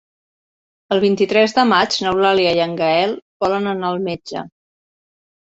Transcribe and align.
El 0.95 1.01
vint-i-tres 1.03 1.53
de 1.57 1.65
maig 1.73 1.97
n'Eulàlia 2.05 2.55
i 2.61 2.63
en 2.65 2.75
Gaël 2.81 3.15
volen 3.47 3.71
anar 3.75 3.93
al 3.93 4.03
metge. 4.11 4.47